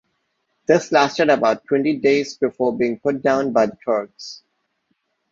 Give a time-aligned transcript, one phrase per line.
[0.65, 4.41] This lasted about twenty days before being put down by the Turks.